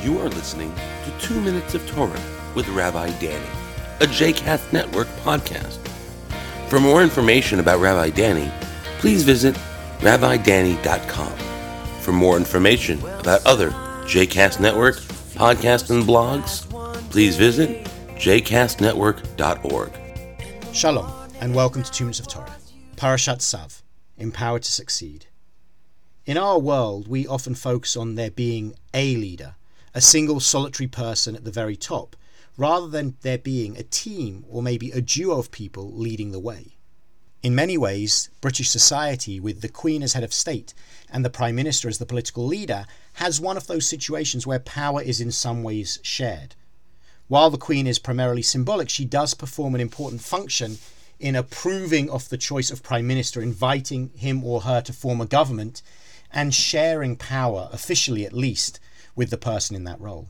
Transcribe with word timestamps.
You 0.00 0.20
are 0.20 0.28
listening 0.28 0.72
to 0.74 1.26
2 1.26 1.40
Minutes 1.40 1.74
of 1.74 1.84
Torah 1.90 2.22
with 2.54 2.68
Rabbi 2.68 3.10
Danny, 3.18 3.48
a 4.00 4.06
JCast 4.06 4.72
Network 4.72 5.08
podcast. 5.24 5.78
For 6.68 6.78
more 6.78 7.02
information 7.02 7.58
about 7.58 7.80
Rabbi 7.80 8.10
Danny, 8.10 8.48
please 8.98 9.24
visit 9.24 9.56
rabbidanny.com. 9.98 11.32
For 12.00 12.12
more 12.12 12.36
information 12.36 13.00
about 13.18 13.44
other 13.44 13.70
JCast 14.04 14.60
Network 14.60 14.98
podcasts 15.34 15.90
and 15.90 16.04
blogs, 16.04 16.70
please 17.10 17.36
visit 17.36 17.84
jcastnetwork.org. 18.14 19.92
Shalom, 20.72 21.12
and 21.40 21.56
welcome 21.56 21.82
to 21.82 21.90
Two 21.90 22.04
Minutes 22.04 22.20
of 22.20 22.28
Torah. 22.28 22.56
Parashat 22.94 23.38
Tzav, 23.38 23.82
Empowered 24.16 24.62
to 24.62 24.70
Succeed. 24.70 25.26
In 26.24 26.38
our 26.38 26.60
world, 26.60 27.08
we 27.08 27.26
often 27.26 27.56
focus 27.56 27.96
on 27.96 28.14
there 28.14 28.30
being 28.30 28.74
a 28.94 29.16
leader, 29.16 29.56
a 29.98 30.00
single 30.00 30.38
solitary 30.38 30.86
person 30.86 31.34
at 31.34 31.42
the 31.42 31.50
very 31.50 31.74
top, 31.74 32.14
rather 32.56 32.86
than 32.86 33.16
there 33.22 33.36
being 33.36 33.76
a 33.76 33.82
team 33.82 34.44
or 34.48 34.62
maybe 34.62 34.92
a 34.92 35.00
duo 35.00 35.40
of 35.40 35.50
people 35.50 35.92
leading 35.92 36.30
the 36.30 36.38
way. 36.38 36.76
In 37.42 37.52
many 37.52 37.76
ways, 37.76 38.30
British 38.40 38.70
society, 38.70 39.40
with 39.40 39.60
the 39.60 39.68
Queen 39.68 40.04
as 40.04 40.12
head 40.12 40.22
of 40.22 40.32
state 40.32 40.72
and 41.10 41.24
the 41.24 41.30
Prime 41.30 41.56
Minister 41.56 41.88
as 41.88 41.98
the 41.98 42.06
political 42.06 42.46
leader, 42.46 42.86
has 43.14 43.40
one 43.40 43.56
of 43.56 43.66
those 43.66 43.88
situations 43.88 44.46
where 44.46 44.60
power 44.60 45.02
is 45.02 45.20
in 45.20 45.32
some 45.32 45.64
ways 45.64 45.98
shared. 46.02 46.54
While 47.26 47.50
the 47.50 47.58
Queen 47.58 47.88
is 47.88 47.98
primarily 47.98 48.42
symbolic, 48.42 48.88
she 48.88 49.04
does 49.04 49.34
perform 49.34 49.74
an 49.74 49.80
important 49.80 50.20
function 50.20 50.78
in 51.18 51.34
approving 51.34 52.08
of 52.08 52.28
the 52.28 52.38
choice 52.38 52.70
of 52.70 52.84
Prime 52.84 53.08
Minister, 53.08 53.42
inviting 53.42 54.10
him 54.10 54.44
or 54.44 54.60
her 54.60 54.80
to 54.80 54.92
form 54.92 55.20
a 55.20 55.26
government, 55.26 55.82
and 56.30 56.54
sharing 56.54 57.16
power, 57.16 57.68
officially 57.72 58.24
at 58.24 58.32
least, 58.32 58.78
with 59.18 59.30
the 59.30 59.36
person 59.36 59.74
in 59.74 59.82
that 59.84 60.00
role. 60.00 60.28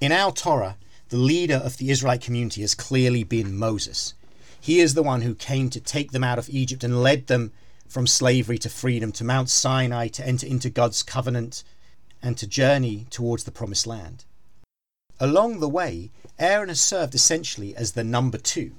In 0.00 0.10
our 0.10 0.32
Torah, 0.32 0.78
the 1.10 1.18
leader 1.18 1.56
of 1.56 1.76
the 1.76 1.90
Israelite 1.90 2.22
community 2.22 2.62
has 2.62 2.74
clearly 2.74 3.22
been 3.22 3.56
Moses. 3.56 4.14
He 4.58 4.80
is 4.80 4.94
the 4.94 5.02
one 5.02 5.20
who 5.20 5.34
came 5.34 5.68
to 5.68 5.80
take 5.80 6.12
them 6.12 6.24
out 6.24 6.38
of 6.38 6.48
Egypt 6.48 6.82
and 6.82 7.02
led 7.02 7.26
them 7.26 7.52
from 7.86 8.06
slavery 8.06 8.56
to 8.56 8.70
freedom, 8.70 9.12
to 9.12 9.22
Mount 9.22 9.50
Sinai, 9.50 10.08
to 10.08 10.26
enter 10.26 10.46
into 10.46 10.70
God's 10.70 11.02
covenant, 11.02 11.62
and 12.22 12.38
to 12.38 12.46
journey 12.46 13.06
towards 13.10 13.44
the 13.44 13.50
promised 13.50 13.86
land. 13.86 14.24
Along 15.20 15.60
the 15.60 15.68
way, 15.68 16.10
Aaron 16.38 16.70
has 16.70 16.80
served 16.80 17.14
essentially 17.14 17.76
as 17.76 17.92
the 17.92 18.02
number 18.02 18.38
two. 18.38 18.72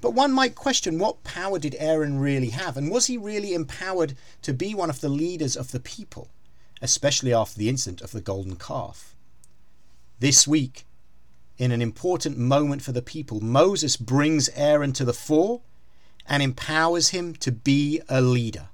But 0.00 0.12
one 0.14 0.30
might 0.30 0.54
question 0.54 1.00
what 1.00 1.24
power 1.24 1.58
did 1.58 1.74
Aaron 1.80 2.20
really 2.20 2.50
have, 2.50 2.76
and 2.76 2.88
was 2.88 3.06
he 3.06 3.18
really 3.18 3.52
empowered 3.52 4.14
to 4.42 4.54
be 4.54 4.74
one 4.74 4.90
of 4.90 5.00
the 5.00 5.08
leaders 5.08 5.56
of 5.56 5.72
the 5.72 5.80
people, 5.80 6.30
especially 6.80 7.32
after 7.32 7.58
the 7.58 7.68
incident 7.68 8.00
of 8.00 8.12
the 8.12 8.20
golden 8.20 8.56
calf? 8.56 9.14
This 10.18 10.46
week, 10.46 10.86
in 11.58 11.72
an 11.72 11.82
important 11.82 12.38
moment 12.38 12.82
for 12.82 12.92
the 12.92 13.02
people, 13.02 13.40
Moses 13.40 13.96
brings 13.96 14.48
Aaron 14.50 14.92
to 14.94 15.04
the 15.04 15.12
fore 15.12 15.62
and 16.28 16.42
empowers 16.42 17.10
him 17.10 17.34
to 17.34 17.52
be 17.52 18.00
a 18.08 18.20
leader. 18.20 18.68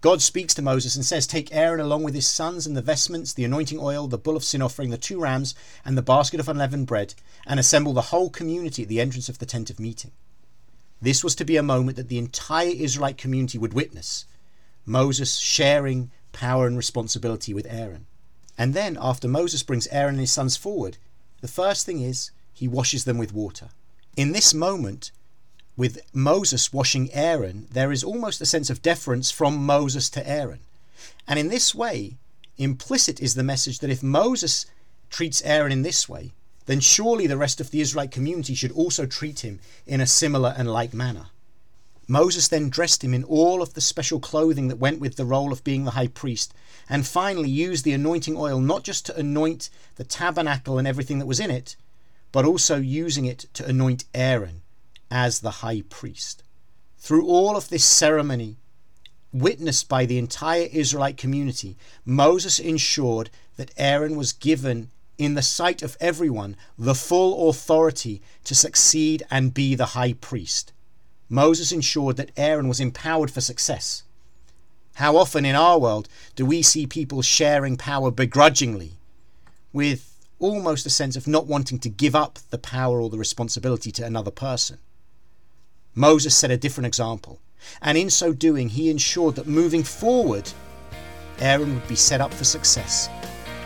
God 0.00 0.22
speaks 0.22 0.54
to 0.54 0.62
Moses 0.62 0.94
and 0.94 1.04
says, 1.04 1.26
Take 1.26 1.52
Aaron 1.52 1.80
along 1.80 2.04
with 2.04 2.14
his 2.14 2.28
sons 2.28 2.66
and 2.66 2.76
the 2.76 2.82
vestments, 2.82 3.32
the 3.32 3.44
anointing 3.44 3.80
oil, 3.80 4.06
the 4.06 4.16
bull 4.16 4.36
of 4.36 4.44
sin 4.44 4.62
offering, 4.62 4.90
the 4.90 4.98
two 4.98 5.20
rams, 5.20 5.56
and 5.84 5.98
the 5.98 6.02
basket 6.02 6.38
of 6.38 6.48
unleavened 6.48 6.86
bread, 6.86 7.14
and 7.46 7.58
assemble 7.58 7.92
the 7.92 8.02
whole 8.02 8.30
community 8.30 8.82
at 8.82 8.88
the 8.88 9.00
entrance 9.00 9.28
of 9.28 9.38
the 9.38 9.46
tent 9.46 9.70
of 9.70 9.80
meeting. 9.80 10.12
This 11.02 11.24
was 11.24 11.34
to 11.36 11.44
be 11.44 11.56
a 11.56 11.62
moment 11.64 11.96
that 11.96 12.08
the 12.08 12.18
entire 12.18 12.68
Israelite 12.70 13.18
community 13.18 13.58
would 13.58 13.72
witness 13.72 14.24
Moses 14.86 15.36
sharing 15.36 16.10
power 16.38 16.68
and 16.68 16.76
responsibility 16.76 17.52
with 17.52 17.66
Aaron. 17.68 18.06
And 18.56 18.72
then, 18.72 18.96
after 19.00 19.26
Moses 19.26 19.64
brings 19.64 19.88
Aaron 19.88 20.14
and 20.14 20.20
his 20.20 20.30
sons 20.30 20.56
forward, 20.56 20.96
the 21.40 21.48
first 21.48 21.84
thing 21.84 22.00
is 22.00 22.30
he 22.54 22.68
washes 22.68 23.04
them 23.04 23.18
with 23.18 23.34
water. 23.34 23.70
In 24.16 24.30
this 24.30 24.54
moment, 24.54 25.10
with 25.76 26.00
Moses 26.12 26.72
washing 26.72 27.12
Aaron, 27.12 27.66
there 27.72 27.90
is 27.90 28.04
almost 28.04 28.40
a 28.40 28.46
sense 28.46 28.70
of 28.70 28.82
deference 28.82 29.32
from 29.32 29.66
Moses 29.66 30.08
to 30.10 30.28
Aaron. 30.28 30.60
And 31.26 31.40
in 31.40 31.48
this 31.48 31.74
way, 31.74 32.18
implicit 32.56 33.20
is 33.20 33.34
the 33.34 33.42
message 33.42 33.80
that 33.80 33.90
if 33.90 34.02
Moses 34.04 34.66
treats 35.10 35.42
Aaron 35.42 35.72
in 35.72 35.82
this 35.82 36.08
way, 36.08 36.30
then 36.66 36.78
surely 36.78 37.26
the 37.26 37.36
rest 37.36 37.60
of 37.60 37.72
the 37.72 37.80
Israelite 37.80 38.12
community 38.12 38.54
should 38.54 38.72
also 38.72 39.06
treat 39.06 39.40
him 39.40 39.58
in 39.86 40.00
a 40.00 40.06
similar 40.06 40.54
and 40.56 40.70
like 40.70 40.94
manner. 40.94 41.26
Moses 42.10 42.48
then 42.48 42.70
dressed 42.70 43.04
him 43.04 43.12
in 43.12 43.22
all 43.22 43.60
of 43.60 43.74
the 43.74 43.82
special 43.82 44.18
clothing 44.18 44.68
that 44.68 44.78
went 44.78 44.98
with 44.98 45.16
the 45.16 45.26
role 45.26 45.52
of 45.52 45.62
being 45.62 45.84
the 45.84 45.90
high 45.90 46.08
priest, 46.08 46.54
and 46.88 47.06
finally 47.06 47.50
used 47.50 47.84
the 47.84 47.92
anointing 47.92 48.34
oil 48.34 48.60
not 48.60 48.82
just 48.82 49.04
to 49.06 49.16
anoint 49.16 49.68
the 49.96 50.04
tabernacle 50.04 50.78
and 50.78 50.88
everything 50.88 51.18
that 51.18 51.26
was 51.26 51.38
in 51.38 51.50
it, 51.50 51.76
but 52.32 52.46
also 52.46 52.78
using 52.78 53.26
it 53.26 53.44
to 53.52 53.66
anoint 53.66 54.06
Aaron 54.14 54.62
as 55.10 55.40
the 55.40 55.50
high 55.60 55.82
priest. 55.90 56.42
Through 56.98 57.26
all 57.26 57.58
of 57.58 57.68
this 57.68 57.84
ceremony, 57.84 58.56
witnessed 59.30 59.86
by 59.86 60.06
the 60.06 60.16
entire 60.16 60.68
Israelite 60.72 61.18
community, 61.18 61.76
Moses 62.06 62.58
ensured 62.58 63.28
that 63.56 63.72
Aaron 63.76 64.16
was 64.16 64.32
given, 64.32 64.90
in 65.18 65.34
the 65.34 65.42
sight 65.42 65.82
of 65.82 65.96
everyone, 66.00 66.56
the 66.78 66.94
full 66.94 67.50
authority 67.50 68.22
to 68.44 68.54
succeed 68.54 69.22
and 69.30 69.52
be 69.52 69.74
the 69.74 69.86
high 69.86 70.14
priest. 70.14 70.72
Moses 71.28 71.72
ensured 71.72 72.16
that 72.16 72.32
Aaron 72.36 72.68
was 72.68 72.80
empowered 72.80 73.30
for 73.30 73.40
success. 73.40 74.02
How 74.94 75.16
often 75.16 75.44
in 75.44 75.54
our 75.54 75.78
world 75.78 76.08
do 76.34 76.46
we 76.46 76.62
see 76.62 76.86
people 76.86 77.22
sharing 77.22 77.76
power 77.76 78.10
begrudgingly, 78.10 78.98
with 79.72 80.26
almost 80.38 80.86
a 80.86 80.90
sense 80.90 81.16
of 81.16 81.28
not 81.28 81.46
wanting 81.46 81.78
to 81.80 81.88
give 81.88 82.16
up 82.16 82.38
the 82.50 82.58
power 82.58 83.00
or 83.00 83.10
the 83.10 83.18
responsibility 83.18 83.92
to 83.92 84.04
another 84.04 84.30
person? 84.30 84.78
Moses 85.94 86.36
set 86.36 86.50
a 86.50 86.56
different 86.56 86.86
example, 86.86 87.40
and 87.82 87.98
in 87.98 88.08
so 88.08 88.32
doing, 88.32 88.70
he 88.70 88.90
ensured 88.90 89.36
that 89.36 89.46
moving 89.46 89.82
forward, 89.82 90.50
Aaron 91.40 91.74
would 91.74 91.88
be 91.88 91.96
set 91.96 92.20
up 92.20 92.32
for 92.32 92.44
success, 92.44 93.08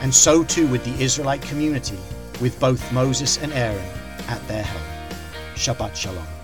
and 0.00 0.12
so 0.12 0.42
too 0.42 0.66
would 0.68 0.84
the 0.84 1.02
Israelite 1.02 1.42
community, 1.42 1.98
with 2.40 2.58
both 2.58 2.92
Moses 2.92 3.38
and 3.38 3.52
Aaron 3.52 3.84
at 4.28 4.46
their 4.48 4.64
helm. 4.64 5.16
Shabbat 5.54 5.94
Shalom. 5.94 6.41